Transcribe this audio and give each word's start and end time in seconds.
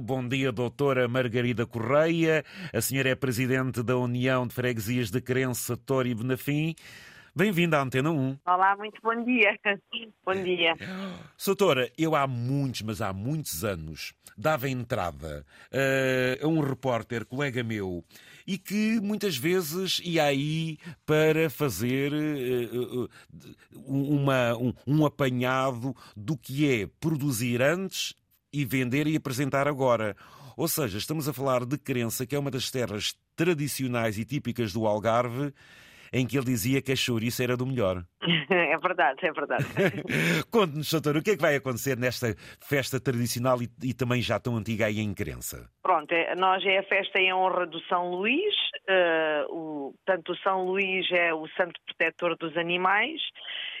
Bom 0.00 0.26
dia, 0.26 0.50
doutora 0.50 1.06
Margarida 1.06 1.64
Correia. 1.64 2.44
A 2.72 2.80
senhora 2.80 3.10
é 3.10 3.14
presidente 3.14 3.80
da 3.80 3.96
União 3.96 4.44
de 4.44 4.52
Freguesias 4.52 5.08
de 5.08 5.20
Crença, 5.20 5.76
Torre 5.76 6.10
e 6.10 6.14
Benafim. 6.16 6.74
Bem-vinda 7.32 7.78
à 7.78 7.82
Antena 7.82 8.10
1. 8.10 8.38
Olá, 8.44 8.76
muito 8.76 9.00
bom 9.00 9.24
dia. 9.24 9.56
bom 10.26 10.34
dia. 10.34 10.74
Doutora, 11.46 11.88
eu 11.96 12.16
há 12.16 12.26
muitos, 12.26 12.82
mas 12.82 13.00
há 13.00 13.12
muitos 13.12 13.62
anos, 13.64 14.12
dava 14.36 14.68
entrada 14.68 15.46
uh, 15.70 16.44
a 16.44 16.48
um 16.48 16.58
repórter, 16.58 17.24
colega 17.24 17.62
meu, 17.62 18.04
e 18.44 18.58
que 18.58 19.00
muitas 19.00 19.36
vezes 19.36 20.00
ia 20.04 20.24
aí 20.24 20.76
para 21.06 21.48
fazer 21.48 22.12
uh, 22.12 23.04
uh, 23.04 23.10
uma, 23.86 24.56
um, 24.56 24.74
um 24.88 25.06
apanhado 25.06 25.94
do 26.16 26.36
que 26.36 26.82
é 26.82 26.88
produzir 26.98 27.62
antes 27.62 28.12
e 28.54 28.64
vender 28.64 29.06
e 29.06 29.16
apresentar 29.16 29.66
agora. 29.66 30.14
Ou 30.56 30.68
seja, 30.68 30.98
estamos 30.98 31.28
a 31.28 31.32
falar 31.32 31.64
de 31.64 31.76
Crença, 31.76 32.26
que 32.26 32.36
é 32.36 32.38
uma 32.38 32.50
das 32.50 32.70
terras 32.70 33.14
tradicionais 33.34 34.18
e 34.18 34.24
típicas 34.24 34.72
do 34.72 34.86
Algarve, 34.86 35.52
em 36.12 36.24
que 36.24 36.38
ele 36.38 36.46
dizia 36.46 36.80
que 36.80 36.92
a 36.92 36.96
chouriça 36.96 37.42
era 37.42 37.56
do 37.56 37.66
melhor. 37.66 38.04
É 38.74 38.76
verdade, 38.76 39.20
é 39.22 39.32
verdade. 39.32 39.64
Conte-nos, 40.50 40.90
doutor, 40.90 41.16
o 41.16 41.22
que 41.22 41.30
é 41.30 41.36
que 41.36 41.40
vai 41.40 41.54
acontecer 41.56 41.96
nesta 41.96 42.34
festa 42.60 43.00
tradicional 43.00 43.62
e, 43.62 43.68
e, 43.82 43.94
também 43.94 44.20
já 44.20 44.38
tão 44.38 44.56
antiga 44.56 44.86
aí 44.86 45.00
em 45.00 45.14
Crença? 45.14 45.70
Pronto, 45.82 46.12
é, 46.12 46.34
nós 46.34 46.62
é 46.66 46.78
a 46.78 46.82
festa 46.82 47.18
em 47.18 47.32
honra 47.32 47.66
do 47.66 47.80
São 47.84 48.10
Luís, 48.10 48.54
uh, 48.88 49.54
o, 49.54 49.94
tanto 50.04 50.32
o 50.32 50.36
São 50.38 50.64
Luís 50.64 51.10
é 51.12 51.32
o 51.32 51.46
santo 51.56 51.80
protetor 51.86 52.36
dos 52.36 52.56
animais, 52.56 53.20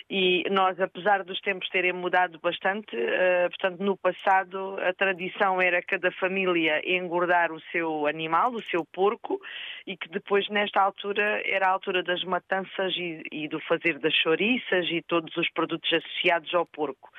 e 0.08 0.44
nós, 0.50 0.78
apesar 0.78 1.24
dos 1.24 1.40
tempos 1.40 1.68
terem 1.70 1.92
mudado 1.92 2.38
bastante, 2.38 2.94
uh, 2.94 3.48
portanto, 3.48 3.82
no 3.82 3.96
passado 3.96 4.76
a 4.80 4.92
tradição 4.92 5.62
era 5.62 5.82
cada 5.82 6.12
família 6.12 6.82
engordar 6.84 7.50
o 7.50 7.60
seu 7.72 8.06
animal, 8.06 8.52
o 8.52 8.62
seu 8.64 8.84
porco, 8.84 9.40
e 9.86 9.96
que 9.96 10.08
depois, 10.10 10.46
nesta 10.50 10.80
altura, 10.80 11.42
era 11.46 11.68
a 11.68 11.70
altura 11.70 12.02
das 12.02 12.22
matanças 12.24 12.94
e, 12.96 13.22
e 13.32 13.48
do 13.48 13.58
fazer 13.60 13.98
das 13.98 14.14
chouriças 14.14 14.86
e 14.90 15.00
todos 15.02 15.34
os 15.36 15.50
produtos 15.50 15.90
associados 15.90 16.52
ao 16.54 16.66
porco. 16.66 17.10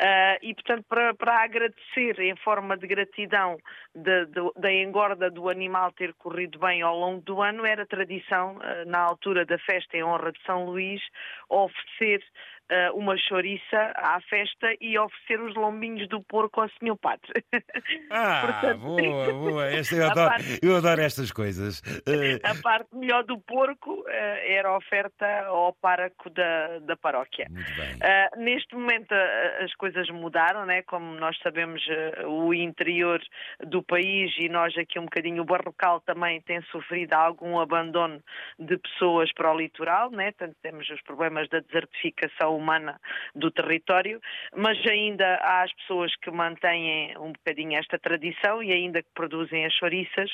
Uh, 0.00 0.36
e, 0.42 0.52
portanto, 0.52 0.84
para, 0.88 1.14
para, 1.14 1.42
agradecer 1.42 2.20
em 2.20 2.36
forma 2.36 2.76
de 2.76 2.86
gratidão 2.86 3.56
de, 3.94 4.26
de, 4.26 4.40
da 4.56 4.72
engorda 4.72 5.30
do 5.30 5.48
animal 5.48 5.90
ter 5.92 6.12
corrido 6.14 6.58
bem 6.58 6.82
ao 6.82 6.98
longo 6.98 7.22
do 7.22 7.40
ano, 7.40 7.64
era 7.64 7.86
tradição, 7.86 8.56
uh, 8.56 8.86
na 8.86 8.98
altura 8.98 9.46
da 9.46 9.58
festa 9.58 9.96
em 9.96 10.04
honra 10.04 10.32
de 10.32 10.42
São 10.44 10.66
Luís, 10.66 11.00
oferecer 11.48 12.25
uh, 12.70 12.96
uma 12.96 13.16
chouriça 13.16 13.92
à 13.96 14.20
festa 14.22 14.74
e 14.80 14.98
oferecer 14.98 15.40
os 15.40 15.54
lombinhos 15.54 16.08
do 16.08 16.22
porco 16.22 16.60
ao 16.60 16.68
senhor 16.78 16.96
padre. 16.96 17.32
Ah, 18.10 18.60
Portanto, 18.60 18.80
boa, 18.80 19.32
boa. 19.32 19.66
Esta, 19.66 19.96
eu, 19.96 20.10
adoro, 20.10 20.30
parte, 20.30 20.60
eu 20.62 20.76
adoro 20.76 21.00
estas 21.00 21.32
coisas. 21.32 21.80
Uh... 21.80 22.38
A 22.44 22.54
parte 22.62 22.94
melhor 22.94 23.24
do 23.24 23.38
porco 23.40 23.92
uh, 23.92 24.04
era 24.08 24.68
a 24.68 24.76
oferta 24.76 25.26
ao 25.46 25.72
páraco 25.74 26.30
da, 26.30 26.78
da 26.80 26.96
paróquia. 26.96 27.46
Muito 27.50 27.72
bem. 27.74 28.44
neste 28.44 28.74
momento 28.74 29.12
as 29.60 29.74
coisas 29.74 30.08
mudaram, 30.10 30.64
né? 30.66 30.82
como 30.82 31.14
nós 31.16 31.36
sabemos, 31.42 31.82
o 32.26 32.54
interior 32.54 33.20
do 33.66 33.82
país 33.82 34.32
e 34.38 34.48
nós 34.48 34.76
aqui 34.78 34.98
um 34.98 35.04
bocadinho, 35.04 35.42
o 35.42 35.46
barrocal 35.46 36.00
também 36.00 36.40
tem 36.42 36.62
sofrido 36.70 37.14
algum 37.14 37.58
abandono 37.58 38.22
de 38.58 38.78
pessoas 38.78 39.32
para 39.32 39.52
o 39.52 39.58
litoral, 39.58 40.10
né? 40.10 40.32
Tanto 40.32 40.54
temos 40.62 40.88
os 40.90 41.02
problemas 41.02 41.48
da 41.48 41.60
desertificação 41.60 42.55
humana 42.56 43.00
do 43.34 43.50
território, 43.50 44.20
mas 44.54 44.78
ainda 44.86 45.36
há 45.36 45.62
as 45.62 45.72
pessoas 45.74 46.14
que 46.16 46.30
mantêm 46.30 47.16
um 47.18 47.32
bocadinho 47.32 47.78
esta 47.78 47.98
tradição 47.98 48.62
e 48.62 48.72
ainda 48.72 49.02
que 49.02 49.08
produzem 49.14 49.64
as 49.64 49.72
chouriças 49.74 50.30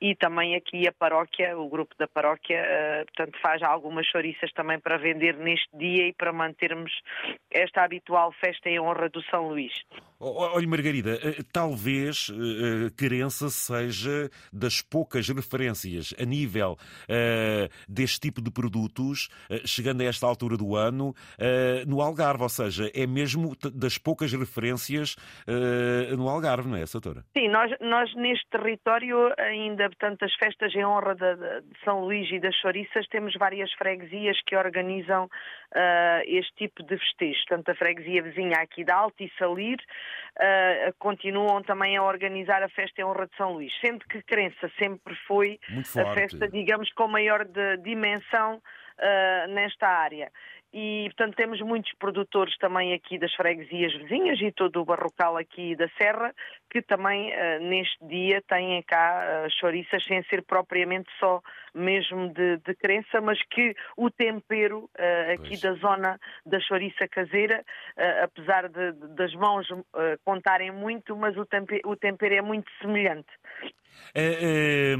e 0.00 0.14
também 0.14 0.54
aqui 0.54 0.86
a 0.86 0.92
paróquia, 0.92 1.58
o 1.58 1.68
grupo 1.68 1.94
da 1.98 2.06
paróquia, 2.06 2.62
uh, 2.62 3.04
portanto 3.06 3.38
faz 3.40 3.62
algumas 3.62 4.06
chouriças 4.06 4.52
também 4.52 4.78
para 4.78 4.96
vender 4.96 5.36
neste 5.36 5.68
dia 5.76 6.06
e 6.08 6.12
para 6.12 6.32
mantermos 6.32 6.92
esta 7.50 7.82
habitual 7.82 8.32
festa 8.32 8.68
em 8.68 8.80
honra 8.80 9.08
do 9.08 9.22
São 9.24 9.48
Luís. 9.48 9.72
Olha, 10.24 10.68
Margarida, 10.68 11.14
eh, 11.14 11.42
talvez 11.52 12.28
uh, 12.28 12.94
Querença 12.96 13.50
seja 13.50 14.30
das 14.52 14.80
poucas 14.80 15.28
referências 15.28 16.14
a 16.16 16.24
nível 16.24 16.76
deste 17.88 18.20
tipo 18.20 18.40
de 18.40 18.50
produtos, 18.50 19.28
chegando 19.64 20.02
a 20.02 20.04
esta 20.04 20.26
altura 20.26 20.56
do 20.56 20.76
ano, 20.76 21.14
no 21.86 22.00
Algarve, 22.00 22.42
ou 22.42 22.48
seja, 22.48 22.90
é 22.94 23.06
mesmo 23.06 23.56
das 23.74 23.98
poucas 23.98 24.32
referências 24.32 25.16
no 26.16 26.28
Algarve, 26.28 26.68
não 26.68 26.76
é, 26.76 26.84
doutora? 26.84 27.24
Sim, 27.36 27.48
nós, 27.48 27.70
nós 27.80 28.14
neste 28.14 28.46
território 28.50 29.32
ainda, 29.38 29.88
portanto, 29.88 30.24
as 30.24 30.34
festas 30.34 30.74
em 30.74 30.84
honra 30.84 31.14
de, 31.14 31.36
de 31.36 31.84
São 31.84 32.04
Luís 32.04 32.30
e 32.30 32.38
das 32.38 32.54
Chouriças, 32.56 33.06
temos 33.08 33.34
várias 33.34 33.72
freguesias 33.72 34.38
que 34.46 34.56
organizam 34.56 35.28
este 36.26 36.54
tipo 36.56 36.82
de 36.82 36.98
festejos. 36.98 37.44
Portanto, 37.46 37.70
a 37.70 37.74
freguesia 37.74 38.22
vizinha 38.22 38.56
aqui 38.58 38.84
da 38.84 38.94
Alto 38.94 39.22
e 39.22 39.30
Salir, 39.38 39.78
uh, 40.38 40.94
continuam 40.98 41.62
também 41.62 41.96
a 41.96 42.02
organizar 42.02 42.62
a 42.62 42.68
festa 42.68 43.00
em 43.00 43.04
honra 43.04 43.26
de 43.26 43.36
São 43.36 43.52
Luís, 43.52 43.72
sendo 43.80 44.04
que 44.06 44.22
Crença 44.22 44.70
sempre 44.78 45.14
foi 45.26 45.58
a 45.96 46.14
festa, 46.14 46.48
digamos, 46.48 46.92
com 46.92 47.08
maior 47.08 47.44
de, 47.44 47.76
dimensão 47.78 48.56
uh, 48.56 49.52
nesta 49.52 49.88
área 49.88 50.30
e, 50.72 51.04
portanto, 51.10 51.36
temos 51.36 51.60
muitos 51.60 51.92
produtores 51.98 52.56
também 52.56 52.94
aqui 52.94 53.18
das 53.18 53.32
freguesias 53.34 53.92
vizinhas 53.94 54.40
e 54.40 54.50
todo 54.50 54.80
o 54.80 54.84
barrocal 54.84 55.36
aqui 55.36 55.76
da 55.76 55.86
Serra, 55.98 56.34
que 56.70 56.80
também 56.80 57.30
uh, 57.30 57.60
neste 57.60 58.02
dia 58.06 58.42
têm 58.48 58.82
cá 58.82 59.44
uh, 59.46 59.50
chouriças 59.60 60.02
sem 60.04 60.22
ser 60.24 60.42
propriamente 60.42 61.10
só 61.20 61.42
mesmo 61.74 62.32
de, 62.32 62.56
de 62.58 62.74
crença, 62.74 63.20
mas 63.20 63.38
que 63.50 63.74
o 63.98 64.10
tempero 64.10 64.90
uh, 64.98 65.32
aqui 65.34 65.58
pois. 65.58 65.60
da 65.60 65.72
zona 65.74 66.18
da 66.46 66.58
chouriça 66.60 67.06
caseira, 67.06 67.62
apesar 68.22 68.68
de, 68.68 68.92
de, 68.92 69.08
das 69.14 69.34
mãos 69.34 69.66
contarem 70.24 70.70
muito, 70.70 71.16
mas 71.16 71.36
o 71.36 71.44
tempero, 71.44 71.82
o 71.84 71.96
tempero 71.96 72.34
é 72.34 72.42
muito 72.42 72.70
semelhante. 72.80 73.28
É, 74.14 74.94
é, 74.94 74.96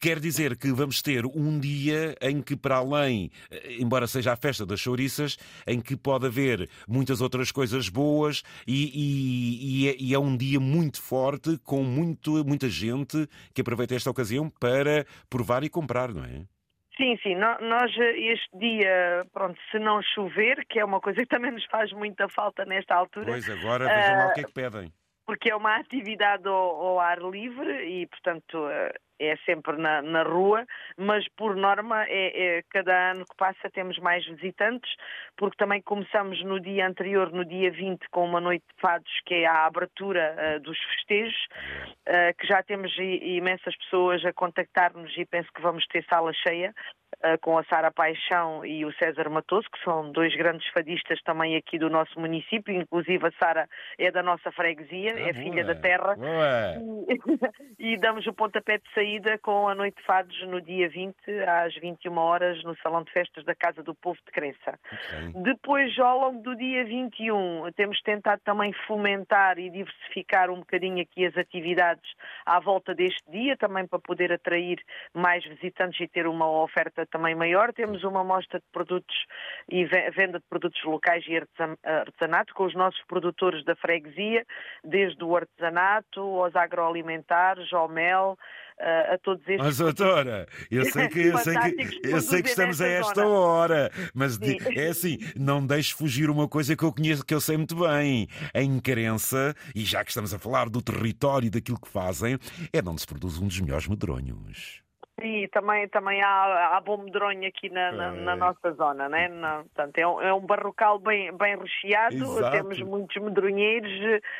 quer 0.00 0.18
dizer 0.18 0.56
que 0.56 0.72
vamos 0.72 1.02
ter 1.02 1.24
um 1.26 1.58
dia 1.58 2.14
em 2.20 2.40
que, 2.42 2.56
para 2.56 2.76
além, 2.76 3.30
embora 3.78 4.06
seja 4.06 4.32
a 4.32 4.36
festa 4.36 4.64
das 4.64 4.80
chouriças, 4.80 5.36
em 5.66 5.80
que 5.80 5.96
pode 5.96 6.26
haver 6.26 6.68
muitas 6.88 7.20
outras 7.20 7.50
coisas 7.50 7.88
boas 7.88 8.42
e, 8.66 8.90
e, 8.94 9.84
e, 9.84 9.88
é, 9.88 9.96
e 9.98 10.14
é, 10.14 10.18
um 10.18 10.36
dia 10.36 10.60
muito 10.60 11.00
forte, 11.02 11.58
com 11.64 11.82
muito, 11.82 12.44
muita 12.44 12.68
gente 12.68 13.28
que 13.54 13.60
aproveita 13.60 13.94
esta 13.94 14.10
ocasião 14.10 14.50
para 14.60 15.04
provar 15.28 15.64
e 15.64 15.68
comprar, 15.68 16.12
não 16.12 16.24
é? 16.24 16.44
Sim, 16.96 17.16
sim. 17.22 17.34
Nós, 17.34 17.90
este 17.96 18.58
dia, 18.58 19.26
pronto, 19.32 19.58
se 19.70 19.78
não 19.78 20.00
chover, 20.14 20.64
que 20.68 20.78
é 20.78 20.84
uma 20.84 21.00
coisa 21.00 21.20
que 21.20 21.26
também 21.26 21.50
nos 21.50 21.64
faz 21.66 21.90
muita 21.92 22.28
falta 22.28 22.64
nesta 22.66 22.94
altura. 22.94 23.26
Pois, 23.26 23.48
agora 23.48 23.86
vejam 23.86 24.14
uh, 24.14 24.18
lá 24.18 24.26
o 24.26 24.34
que 24.34 24.40
é 24.40 24.44
que 24.44 24.52
pedem 24.52 24.92
porque 25.26 25.50
é 25.50 25.56
uma 25.56 25.76
atividade 25.76 26.46
ao, 26.46 26.54
ao 26.54 27.00
ar 27.00 27.20
livre 27.20 27.84
e, 27.84 28.06
portanto, 28.06 28.68
eh, 28.68 28.92
é 29.22 29.36
sempre 29.46 29.76
na, 29.76 30.02
na 30.02 30.22
rua, 30.22 30.66
mas 30.96 31.26
por 31.36 31.54
norma, 31.54 32.04
é, 32.08 32.58
é, 32.58 32.62
cada 32.70 33.12
ano 33.12 33.24
que 33.24 33.36
passa 33.36 33.70
temos 33.70 33.98
mais 33.98 34.26
visitantes, 34.26 34.90
porque 35.36 35.56
também 35.56 35.80
começamos 35.80 36.42
no 36.42 36.60
dia 36.60 36.86
anterior, 36.86 37.30
no 37.32 37.44
dia 37.44 37.70
20, 37.70 38.08
com 38.10 38.24
uma 38.24 38.40
noite 38.40 38.64
de 38.74 38.80
fados, 38.80 39.12
que 39.24 39.34
é 39.34 39.46
a 39.46 39.66
abertura 39.66 40.34
uh, 40.36 40.60
dos 40.60 40.78
festejos, 40.78 41.46
uh, 42.08 42.36
que 42.38 42.46
já 42.46 42.62
temos 42.62 42.92
imensas 42.98 43.76
pessoas 43.76 44.24
a 44.24 44.32
contactar-nos 44.32 45.16
e 45.16 45.24
penso 45.24 45.48
que 45.54 45.62
vamos 45.62 45.86
ter 45.86 46.04
sala 46.04 46.32
cheia. 46.32 46.74
Uh, 47.22 47.38
com 47.40 47.56
a 47.56 47.64
Sara 47.64 47.90
Paixão 47.90 48.64
e 48.66 48.84
o 48.84 48.92
César 48.94 49.30
Matoso, 49.30 49.68
que 49.70 49.82
são 49.84 50.10
dois 50.10 50.34
grandes 50.34 50.66
fadistas 50.72 51.20
também 51.22 51.56
aqui 51.56 51.78
do 51.78 51.88
nosso 51.88 52.18
município, 52.18 52.74
inclusive 52.74 53.26
a 53.26 53.32
Sara 53.32 53.68
é 53.98 54.10
da 54.10 54.22
nossa 54.22 54.50
freguesia, 54.50 55.14
ah, 55.14 55.28
é 55.28 55.32
filha 55.32 55.64
da 55.64 55.74
terra, 55.74 56.16
e, 57.78 57.92
e 57.94 57.96
damos 57.96 58.26
o 58.26 58.32
pontapé 58.32 58.78
de 58.78 58.92
saída 58.92 59.12
saída 59.12 59.38
com 59.38 59.68
a 59.68 59.74
Noite 59.74 59.96
de 59.96 60.04
Fados 60.04 60.46
no 60.48 60.60
dia 60.60 60.88
20, 60.88 61.14
às 61.46 61.74
21 61.76 62.16
horas, 62.16 62.62
no 62.64 62.76
Salão 62.78 63.02
de 63.02 63.12
Festas 63.12 63.44
da 63.44 63.54
Casa 63.54 63.82
do 63.82 63.94
Povo 63.94 64.18
de 64.24 64.32
Crença. 64.32 64.78
Okay. 64.86 65.42
Depois, 65.42 65.98
ao 65.98 66.18
longo 66.18 66.42
do 66.42 66.56
dia 66.56 66.84
21, 66.84 67.70
temos 67.76 68.00
tentado 68.02 68.40
também 68.44 68.72
fomentar 68.86 69.58
e 69.58 69.70
diversificar 69.70 70.50
um 70.50 70.60
bocadinho 70.60 71.02
aqui 71.02 71.26
as 71.26 71.36
atividades 71.36 72.10
à 72.46 72.58
volta 72.60 72.94
deste 72.94 73.22
dia, 73.30 73.56
também 73.56 73.86
para 73.86 73.98
poder 73.98 74.32
atrair 74.32 74.80
mais 75.12 75.44
visitantes 75.44 76.00
e 76.00 76.08
ter 76.08 76.26
uma 76.26 76.48
oferta 76.62 77.06
também 77.12 77.34
maior. 77.34 77.72
Temos 77.72 78.02
uma 78.04 78.24
mostra 78.24 78.58
de 78.58 78.66
produtos 78.72 79.16
e 79.70 79.84
venda 79.84 80.38
de 80.38 80.44
produtos 80.48 80.82
locais 80.84 81.24
e 81.28 81.36
artesanato 81.36 82.54
com 82.54 82.64
os 82.64 82.74
nossos 82.74 83.00
produtores 83.06 83.64
da 83.64 83.76
freguesia, 83.76 84.44
desde 84.82 85.22
o 85.22 85.36
artesanato 85.36 86.20
aos 86.20 86.56
agroalimentos 86.56 87.02
agroalimentar, 87.02 87.56
Jomel, 87.68 88.38
uh, 88.78 89.14
a 89.14 89.18
todos 89.18 89.42
estes. 89.42 89.64
Mas, 89.64 89.78
doutora, 89.78 90.46
eu 90.70 90.84
sei 90.86 91.08
que, 91.10 91.20
eu 91.20 91.38
sei 91.38 91.54
que, 91.54 92.00
eu 92.04 92.20
sei 92.20 92.42
que 92.42 92.48
estamos 92.48 92.80
a 92.80 92.86
esta 92.86 93.26
hora, 93.26 93.90
mas 94.14 94.34
Sim. 94.34 94.58
é 94.76 94.88
assim, 94.88 95.18
não 95.36 95.64
deixe 95.64 95.94
fugir 95.94 96.30
uma 96.30 96.48
coisa 96.48 96.76
que 96.76 96.84
eu 96.84 96.92
conheço, 96.92 97.24
que 97.24 97.34
eu 97.34 97.40
sei 97.40 97.56
muito 97.56 97.76
bem. 97.76 98.28
A 98.54 98.62
incarença, 98.62 99.54
e 99.74 99.84
já 99.84 100.04
que 100.04 100.10
estamos 100.10 100.32
a 100.32 100.38
falar 100.38 100.68
do 100.68 100.82
território 100.82 101.46
e 101.46 101.50
daquilo 101.50 101.80
que 101.80 101.88
fazem, 101.88 102.38
é 102.72 102.80
de 102.80 102.88
onde 102.88 103.00
se 103.00 103.06
produz 103.06 103.38
um 103.38 103.46
dos 103.46 103.60
melhores 103.60 103.86
medronhos. 103.86 104.82
Sim, 105.20 105.46
também, 105.52 105.88
também 105.88 106.22
há, 106.22 106.76
há 106.76 106.80
bom 106.80 106.96
medronho 106.96 107.46
aqui 107.46 107.68
na, 107.68 107.92
na, 107.92 108.10
na, 108.12 108.36
nossa 108.36 108.72
zona, 108.72 109.08
né? 109.08 109.28
Na, 109.28 109.58
portanto, 109.58 109.98
é 109.98 110.06
um, 110.06 110.20
é 110.20 110.34
um 110.34 110.40
barrocal 110.40 110.98
bem, 110.98 111.30
bem 111.36 111.56
recheado, 111.56 112.16
Exato. 112.16 112.50
temos 112.50 112.80
muitos 112.80 113.22
medronheiros, 113.22 113.92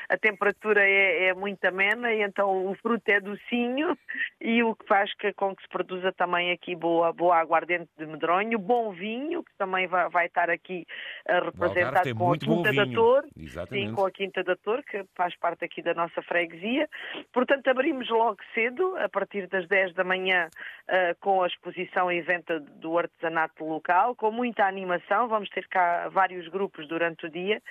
a 0.09 0.17
temperatura 0.17 0.83
é, 0.83 1.27
é 1.27 1.35
muito 1.35 1.65
amena 1.65 2.13
e 2.13 2.23
então 2.23 2.67
o 2.67 2.75
fruto 2.77 3.09
é 3.09 3.21
docinho 3.21 3.97
e 4.41 4.63
o 4.63 4.75
que 4.75 4.87
faz 4.87 5.15
que, 5.15 5.33
com 5.35 5.55
que 5.55 5.63
se 5.63 5.69
produza 5.69 6.11
também 6.13 6.51
aqui 6.51 6.75
boa, 6.75 7.13
boa 7.13 7.37
aguardente 7.37 7.91
de 7.99 8.07
medronho, 8.07 8.59
bom 8.59 8.93
vinho, 8.93 9.45
que 9.45 9.53
também 9.59 9.87
vai, 9.87 10.09
vai 10.09 10.27
estar 10.27 10.51
aqui 10.51 10.87
representado 11.29 12.15
com 12.17 12.33
a 12.33 12.39
Quinta 12.39 12.73
da 12.73 12.87
Torre, 12.87 13.29
sim, 13.69 13.95
com 13.95 14.07
a 14.07 14.11
Quinta 14.11 14.43
da 14.43 14.57
Torre, 14.57 14.83
que 14.85 15.05
faz 15.15 15.37
parte 15.37 15.65
aqui 15.65 15.83
da 15.83 15.95
nossa 15.95 16.23
freguesia. 16.23 16.89
Portanto, 17.33 17.69
abrimos 17.69 18.09
logo 18.09 18.39
cedo, 18.55 18.97
a 18.97 19.09
partir 19.09 19.47
das 19.49 19.69
10 19.69 19.95
da 19.95 20.03
manhã, 20.03 20.49
uh, 20.89 21.19
com 21.21 21.43
a 21.43 21.47
exposição 21.47 22.11
e 22.11 22.21
venda 22.21 22.61
do 22.61 22.99
artesanato 22.99 23.65
local, 23.65 24.15
com 24.15 24.31
muita 24.31 24.67
animação. 24.67 25.29
Vamos 25.29 25.49
ter 25.51 25.67
cá 25.69 26.09
vários 26.09 26.49
grupos 26.49 26.87
durante 26.89 27.27
o 27.27 27.31
dia. 27.31 27.63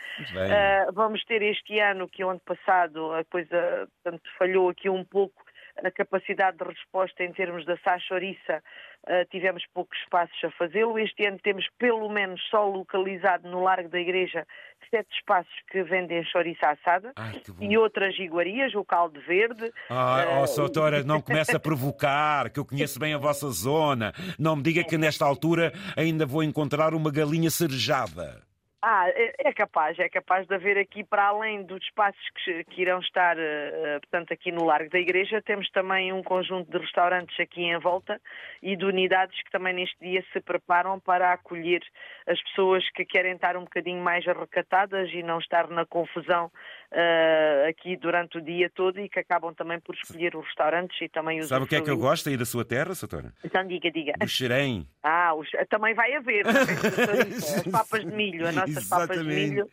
Uh, 0.90 0.94
vamos 0.94 1.24
ter 1.26 1.42
este 1.42 1.80
ano, 1.80 2.08
que 2.08 2.24
o 2.24 2.30
ano 2.30 2.42
passado 2.42 3.14
a 3.14 3.24
coisa 3.26 3.88
portanto, 4.04 4.30
falhou 4.38 4.70
aqui 4.70 4.90
um 4.90 5.04
pouco, 5.04 5.44
a 5.84 5.92
capacidade 5.92 6.58
de 6.58 6.64
resposta 6.64 7.24
em 7.24 7.32
termos 7.32 7.66
da 7.66 7.78
Sachoriça, 7.78 8.64
uh, 9.08 9.26
tivemos 9.30 9.64
poucos 9.74 9.98
espaços 10.00 10.38
a 10.44 10.52
fazê-lo. 10.52 10.98
Este 11.00 11.26
ano 11.26 11.40
temos 11.40 11.66
pelo 11.78 12.10
menos 12.10 12.42
só 12.50 12.68
localizado 12.68 13.50
no 13.50 13.64
Largo 13.64 13.90
da 13.90 14.00
Igreja 14.00 14.46
sete 14.90 15.08
espaços 15.16 15.54
que 15.72 15.84
vendem 15.84 16.24
chouriça 16.26 16.68
assada 16.68 17.14
Ai, 17.16 17.42
e 17.60 17.78
outras 17.78 18.18
iguarias, 18.20 18.76
o 18.76 18.84
caldo 18.84 19.20
verde. 19.22 19.72
Ah, 19.90 20.40
uh... 20.40 20.44
oh, 20.44 20.48
Soutora, 20.48 21.04
não 21.04 21.22
comece 21.24 21.56
a 21.56 21.60
provocar, 21.60 22.50
que 22.50 22.60
eu 22.60 22.66
conheço 22.66 23.00
bem 23.00 23.14
a 23.14 23.18
vossa 23.18 23.50
zona. 23.50 24.14
Não 24.38 24.56
me 24.56 24.64
diga 24.64 24.84
que 24.84 24.98
nesta 24.98 25.26
altura 25.26 25.72
ainda 25.96 26.26
vou 26.26 26.44
encontrar 26.44 26.94
uma 26.94 27.12
galinha 27.12 27.50
cerejada. 27.50 28.51
Ah, 28.84 29.08
é, 29.10 29.50
é 29.50 29.54
capaz, 29.54 30.00
é 30.00 30.10
capaz 30.10 30.48
de 30.48 30.56
haver 30.56 30.76
aqui, 30.76 31.04
para 31.04 31.26
além 31.26 31.62
dos 31.62 31.84
espaços 31.84 32.20
que, 32.44 32.64
que 32.64 32.82
irão 32.82 33.00
estar, 33.00 33.38
uh, 33.38 34.00
portanto, 34.02 34.34
aqui 34.34 34.52
no 34.52 34.66
Largo 34.66 34.90
da 34.90 34.98
Igreja, 34.98 35.40
temos 35.40 35.70
também 35.70 36.12
um 36.12 36.24
conjunto 36.24 36.72
de 36.72 36.80
restaurantes 36.80 37.40
aqui 37.40 37.62
em 37.62 37.78
volta 37.78 38.20
e 38.60 38.76
de 38.76 38.84
unidades 38.84 39.40
que 39.44 39.52
também 39.52 39.74
neste 39.74 39.96
dia 40.00 40.26
se 40.34 40.42
preparam 40.42 41.00
para 41.00 41.32
acolher 41.32 41.84
as 42.26 42.42
pessoas 42.42 42.84
que 42.90 43.06
querem 43.06 43.36
estar 43.36 43.56
um 43.56 43.66
bocadinho 43.66 44.02
mais 44.04 44.26
recatadas 44.26 45.12
e 45.14 45.22
não 45.22 45.38
estar 45.38 45.68
na 45.68 45.86
confusão 45.86 46.52
uh, 46.92 47.70
aqui 47.70 47.96
durante 47.98 48.38
o 48.38 48.42
dia 48.42 48.70
todo 48.74 49.00
e 49.00 49.10
que 49.10 49.20
acabam 49.20 49.54
também 49.54 49.80
por 49.80 49.96
escolher 49.96 50.36
os 50.36 50.46
restaurantes 50.46 51.00
e 51.02 51.10
também 51.10 51.40
os. 51.40 51.48
Sabe 51.48 51.66
o 51.66 51.68
que 51.68 51.76
é 51.76 51.82
que 51.82 51.90
eu 51.90 51.98
gosto 51.98 52.30
aí 52.30 52.38
da 52.38 52.46
sua 52.46 52.66
terra, 52.66 52.94
Satora? 52.94 53.34
Então 53.44 53.66
diga, 53.66 53.92
diga. 53.92 54.14
O 54.22 54.28
xerém. 54.28 54.88
Ah, 55.04 55.32
também 55.70 55.94
vai 55.94 56.14
haver. 56.14 56.46
as 56.48 57.64
papas 57.72 58.02
de 58.02 58.12
milho, 58.12 58.48
a 58.48 58.52
nossa 58.52 58.68
nossas 58.68 58.88
papas 58.88 59.18
de 59.18 59.24
milho. 59.24 59.70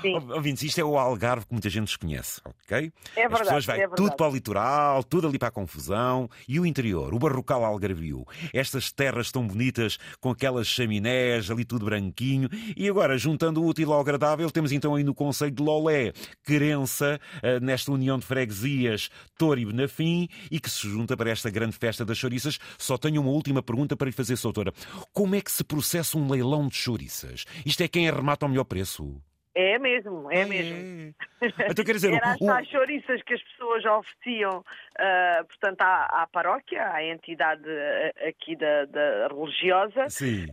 Sim. 0.00 0.14
Ouvintes, 0.30 0.62
isto 0.62 0.80
é 0.80 0.84
o 0.84 0.98
Algarve 0.98 1.46
que 1.46 1.52
muita 1.52 1.68
gente 1.68 1.86
desconhece, 1.86 2.40
ok? 2.44 2.92
É 3.16 3.28
verdade. 3.28 3.34
As 3.34 3.40
pessoas 3.40 3.66
vão 3.66 3.76
é 3.76 3.88
tudo 3.88 4.16
para 4.16 4.28
o 4.28 4.32
litoral, 4.32 5.04
tudo 5.04 5.28
ali 5.28 5.38
para 5.38 5.48
a 5.48 5.52
confusão. 5.52 6.28
E 6.48 6.58
o 6.58 6.66
interior, 6.66 7.12
o 7.14 7.18
barrocal 7.18 7.64
algarvio. 7.64 8.24
Estas 8.52 8.92
terras 8.92 9.30
tão 9.30 9.46
bonitas, 9.46 9.98
com 10.20 10.30
aquelas 10.30 10.66
chaminés, 10.66 11.50
ali 11.50 11.64
tudo 11.64 11.84
branquinho. 11.84 12.48
E 12.76 12.88
agora, 12.88 13.18
juntando 13.18 13.62
o 13.62 13.66
útil 13.66 13.92
ao 13.92 14.00
agradável, 14.00 14.50
temos 14.50 14.72
então 14.72 14.94
aí 14.94 15.04
no 15.04 15.14
Conselho 15.14 15.50
de 15.50 15.62
Lolé, 15.62 16.12
Querença, 16.44 16.59
eh, 17.42 17.60
nesta 17.60 17.92
união 17.92 18.18
de 18.18 18.26
freguesias 18.26 19.10
Tor 19.38 19.58
e 19.58 19.64
Benafim, 19.64 20.28
e 20.50 20.60
que 20.60 20.70
se 20.70 20.88
junta 20.88 21.16
para 21.16 21.30
esta 21.30 21.50
grande 21.50 21.76
festa 21.76 22.04
das 22.04 22.18
chouriças. 22.18 22.58
Só 22.78 22.98
tenho 22.98 23.20
uma 23.20 23.30
última 23.30 23.62
pergunta 23.62 23.96
para 23.96 24.06
lhe 24.06 24.12
fazer, 24.12 24.36
Soutora. 24.36 24.72
Como 25.12 25.34
é 25.34 25.40
que 25.40 25.52
se 25.52 25.64
processa 25.64 26.18
um 26.18 26.30
leilão 26.30 26.68
de 26.68 26.74
chouriças? 26.74 27.44
Isto 27.64 27.82
é 27.82 27.88
quem 27.88 28.08
arremata 28.08 28.44
ao 28.44 28.50
melhor 28.50 28.64
preço? 28.64 29.20
É 29.54 29.78
mesmo, 29.78 30.30
é 30.30 30.42
ah, 30.42 30.46
mesmo. 30.46 31.14
É. 31.40 31.70
Então, 31.70 31.84
quer 31.84 31.92
dizer, 31.92 32.12
Era 32.14 32.32
as 32.32 32.40
o... 32.40 32.70
chouriças 32.70 33.22
que 33.22 33.34
as 33.34 33.42
pessoas 33.42 33.84
ofereciam, 33.84 34.58
uh, 34.60 35.44
portanto, 35.46 35.80
à, 35.82 36.22
à, 36.22 36.26
paróquia, 36.26 36.86
à 36.92 37.02
entidade 37.02 37.62
uh, 37.68 38.28
aqui 38.28 38.54
da, 38.54 38.84
da 38.84 39.28
religiosa. 39.28 40.06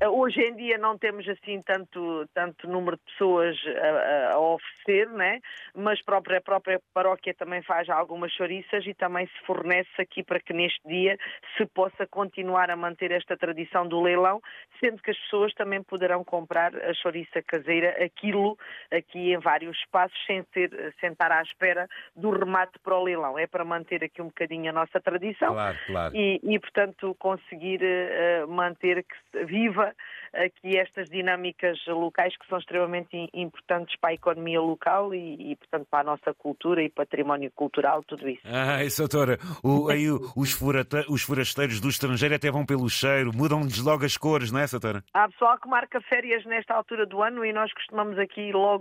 Uh, 0.03 0.09
hoje 0.09 0.41
em 0.41 0.55
dia 0.55 0.77
não 0.77 0.97
temos 0.97 1.27
assim 1.29 1.61
tanto, 1.61 2.27
tanto 2.33 2.67
número 2.67 2.97
de 2.97 3.03
pessoas 3.11 3.55
a, 3.67 4.33
a 4.33 4.39
oferecer, 4.39 5.09
né? 5.09 5.41
mas 5.75 6.01
própria, 6.01 6.39
a 6.39 6.41
própria 6.41 6.81
paróquia 6.93 7.33
também 7.35 7.61
faz 7.61 7.88
algumas 7.89 8.31
chouriças 8.31 8.85
e 8.88 8.93
também 8.95 9.27
se 9.27 9.45
fornece 9.45 9.89
aqui 10.00 10.23
para 10.23 10.39
que 10.39 10.53
neste 10.53 10.81
dia 10.88 11.17
se 11.55 11.65
possa 11.67 12.07
continuar 12.07 12.71
a 12.71 12.75
manter 12.75 13.11
esta 13.11 13.38
tradição 13.38 13.88
do 13.88 14.01
leilão, 14.01 14.41
sendo 14.79 15.01
que 15.01 15.11
as 15.11 15.17
pessoas 15.19 15.53
também 15.53 15.83
poderão 15.83 16.23
comprar 16.23 16.75
a 16.75 16.93
chouriça 16.95 17.43
caseira, 17.45 18.03
aquilo 18.03 18.57
aqui 18.92 19.34
em 19.34 19.39
vários 19.39 19.78
espaços, 19.78 20.18
sem, 20.25 20.44
ser, 20.54 20.94
sem 21.00 21.12
estar 21.12 21.31
à 21.31 21.42
espera 21.42 21.88
do 22.16 22.31
remate 22.31 22.80
para 22.84 22.98
o 22.98 23.04
leilão. 23.04 23.38
É 23.38 23.48
para 23.48 23.66
manter 23.66 24.04
aqui 24.04 24.22
um 24.22 24.28
bocadinho 24.28 24.69
a 24.69 24.74
nossa 24.74 25.00
tradição 25.00 25.54
claro, 25.54 25.78
claro. 25.86 26.16
E, 26.16 26.39
e, 26.44 26.60
portanto, 26.60 27.16
conseguir 27.19 27.81
uh, 27.81 28.48
manter 28.48 29.04
que 29.04 29.45
viva 29.45 29.94
aqui 30.34 30.78
estas 30.78 31.10
dinâmicas 31.10 31.78
locais 31.88 32.36
que 32.38 32.48
são 32.48 32.57
extremamente 32.57 33.30
importantes 33.34 33.95
para 34.00 34.12
a 34.12 34.13
economia 34.13 34.62
local 34.62 35.13
e, 35.13 35.51
e 35.51 35.56
portanto, 35.56 35.88
para 35.89 36.01
a 36.01 36.04
nossa 36.04 36.34
cultura 36.34 36.81
e 36.84 36.89
património 36.89 37.51
cultural, 37.56 38.04
tudo 38.04 38.28
isso. 38.30 38.42
Ah, 38.45 38.84
isso, 38.84 39.01
doutora, 39.01 39.38
o, 39.63 39.89
aí 39.89 40.10
os, 40.10 40.51
furata, 40.51 41.06
os 41.10 41.24
forasteiros 41.24 41.80
do 41.80 41.89
estrangeiro 41.89 42.36
até 42.36 42.51
vão 42.51 42.66
pelo 42.66 42.89
cheiro, 42.89 43.31
mudam-lhes 43.34 43.80
logo 43.84 44.06
as 44.06 44.18
cores, 44.18 44.51
não 44.51 44.60
é, 44.60 44.68
doutora? 44.68 45.04
Há 45.13 45.28
pessoal 45.30 45.57
que 45.60 45.68
marca 45.68 46.01
férias 46.01 46.45
nesta 46.45 46.74
altura 46.74 47.06
do 47.06 47.22
ano 47.22 47.44
e 47.45 47.54
nós 47.54 47.72
costumamos 47.74 48.18
aqui 48.19 48.51
logo, 48.51 48.76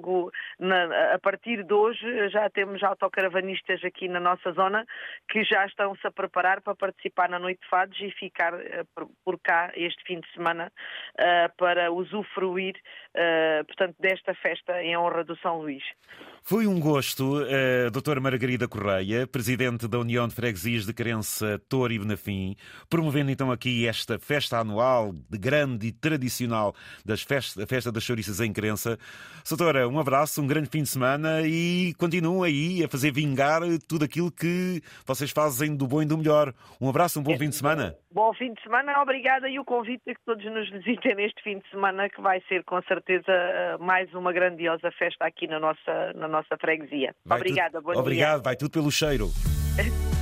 na, 0.58 1.14
a 1.14 1.18
partir 1.18 1.64
de 1.64 1.72
hoje, 1.72 2.28
já 2.30 2.48
temos 2.50 2.82
autocaravanistas 2.82 3.84
aqui 3.84 4.08
na 4.08 4.20
nossa 4.20 4.52
zona 4.52 4.86
que 5.28 5.44
já 5.44 5.66
estão-se 5.66 6.06
a 6.06 6.10
preparar 6.10 6.60
para 6.60 6.74
participar 6.74 7.28
na 7.28 7.38
Noite 7.38 7.60
de 7.62 7.68
Fados 7.68 7.98
e 8.00 8.10
ficar 8.10 8.54
uh, 8.54 9.08
por, 9.24 9.38
cá 9.38 9.72
este 9.74 10.02
fim 10.04 10.20
de 10.20 10.32
semana 10.32 10.72
uh, 11.14 11.56
para 11.56 11.92
usufruir, 11.92 12.74
uh, 13.14 13.64
portanto, 13.66 13.96
desta 14.00 14.34
festa 14.34 14.82
em 14.82 14.96
honra 14.96 15.24
do 15.24 15.36
São 15.38 15.60
Luís. 15.60 15.82
Foi 16.42 16.66
um 16.66 16.78
gosto, 16.78 17.42
uh, 17.42 17.90
doutora 17.90 18.20
Margarida 18.20 18.68
Correia, 18.68 19.26
presidente 19.26 19.88
da 19.88 19.98
União 19.98 20.28
de 20.28 20.34
Freguesias 20.34 20.86
de 20.86 20.94
Crença 20.94 21.60
Tor 21.68 21.90
e 21.90 21.98
Benafim, 21.98 22.56
promovendo 22.88 23.30
então 23.30 23.50
aqui 23.50 23.86
esta 23.86 24.18
festa 24.18 24.58
anual 24.58 25.12
de 25.12 25.38
grande 25.38 25.88
e 25.88 25.92
tradicional 25.92 26.74
das 27.04 27.22
festa, 27.22 27.60
da 27.60 27.66
Festa 27.66 27.90
das 27.90 28.02
Chouriças 28.02 28.40
em 28.40 28.52
Crença. 28.52 28.96
Doutora, 29.48 29.85
um 29.86 29.98
abraço, 29.98 30.42
um 30.42 30.46
grande 30.46 30.68
fim 30.68 30.82
de 30.82 30.88
semana 30.88 31.42
e 31.42 31.94
continua 31.94 32.46
aí 32.46 32.84
a 32.84 32.88
fazer 32.88 33.10
vingar 33.10 33.62
tudo 33.88 34.04
aquilo 34.04 34.30
que 34.30 34.82
vocês 35.06 35.30
fazem 35.30 35.76
do 35.76 35.86
bom 35.86 36.02
e 36.02 36.06
do 36.06 36.18
melhor. 36.18 36.52
Um 36.80 36.88
abraço, 36.88 37.20
um 37.20 37.22
bom 37.22 37.32
é, 37.32 37.38
fim 37.38 37.48
de 37.48 37.56
semana. 37.56 37.96
Bom 38.10 38.32
fim 38.34 38.52
de 38.52 38.62
semana, 38.62 39.00
obrigada 39.00 39.48
e 39.48 39.58
o 39.58 39.64
convite 39.64 40.02
a 40.08 40.14
que 40.14 40.20
todos 40.24 40.44
nos 40.44 40.70
visitem 40.70 41.14
neste 41.14 41.42
fim 41.42 41.58
de 41.58 41.70
semana, 41.70 42.08
que 42.08 42.20
vai 42.20 42.42
ser 42.48 42.64
com 42.64 42.80
certeza 42.82 43.32
mais 43.80 44.12
uma 44.14 44.32
grandiosa 44.32 44.90
festa 44.92 45.24
aqui 45.24 45.46
na 45.46 45.60
nossa, 45.60 46.12
na 46.14 46.28
nossa 46.28 46.56
freguesia. 46.58 47.14
Vai 47.24 47.38
Obrigada, 47.38 47.80
tudo... 47.80 47.98
Obrigado, 47.98 48.36
dia. 48.36 48.44
vai 48.44 48.56
tudo 48.56 48.70
pelo 48.70 48.90
cheiro. 48.90 49.30